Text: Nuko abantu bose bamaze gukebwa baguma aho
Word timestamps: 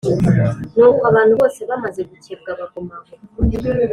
Nuko 0.75 1.01
abantu 1.11 1.33
bose 1.39 1.59
bamaze 1.69 2.01
gukebwa 2.09 2.51
baguma 2.59 2.95
aho 2.99 3.13